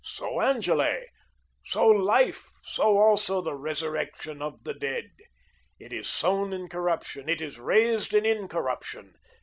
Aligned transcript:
So 0.03 0.41
Angele, 0.41 1.03
so 1.63 1.85
life, 1.87 2.49
so 2.63 2.97
also 2.97 3.39
the 3.39 3.53
resurrection 3.53 4.41
of 4.41 4.63
the 4.63 4.73
dead. 4.73 5.11
It 5.77 5.93
is 5.93 6.09
sown 6.09 6.53
in 6.53 6.69
corruption. 6.69 7.29
It 7.29 7.39
is 7.39 7.59
raised 7.59 8.15
in 8.15 8.25
incorruption. 8.25 9.13